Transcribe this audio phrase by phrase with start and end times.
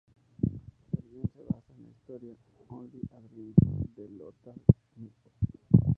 [0.95, 2.35] El guion se basa en la historia
[2.69, 3.53] "Only a Dream",
[3.95, 4.59] de Lothar
[4.95, 5.13] Schmidt.